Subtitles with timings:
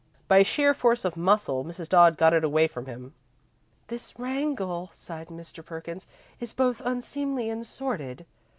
[0.27, 1.87] By sheer force of muscle, Mrs.
[1.87, 3.13] Dodd got it away from him.
[3.85, 5.63] "This wrangle," sighed Mr.
[5.63, 6.07] Perkins,
[6.39, 8.25] "is both unseemly and sordid.